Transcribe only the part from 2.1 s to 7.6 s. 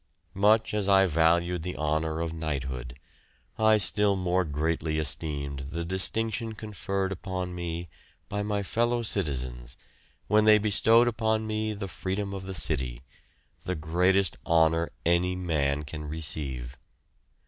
of knighthood, I still more greatly esteemed the distinction conferred upon